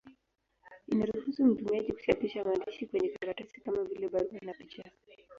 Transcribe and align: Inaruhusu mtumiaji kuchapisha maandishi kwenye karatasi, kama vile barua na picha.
Inaruhusu 0.87 1.45
mtumiaji 1.45 1.91
kuchapisha 1.93 2.43
maandishi 2.43 2.85
kwenye 2.85 3.09
karatasi, 3.09 3.61
kama 3.61 3.83
vile 3.83 4.09
barua 4.09 4.39
na 4.41 4.53
picha. 4.53 4.91